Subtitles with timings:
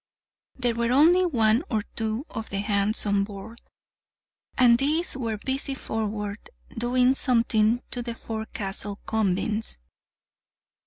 [0.55, 3.61] There were only one or two of the hands on board,
[4.57, 9.77] and these were busy forward, doing something to the forecastle combings.